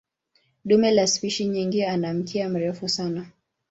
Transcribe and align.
Dume 0.65 0.91
la 0.91 1.07
spishi 1.07 1.45
nyingi 1.45 1.83
ana 1.83 2.13
mkia 2.13 2.49
mrefu 2.49 2.89
sana. 2.89 3.25